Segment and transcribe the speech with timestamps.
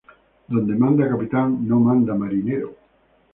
[0.51, 2.69] Donde manda capitán, no manda marinero